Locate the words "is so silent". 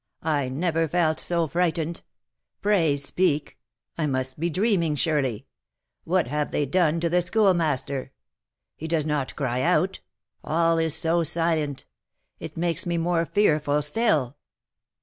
10.79-11.85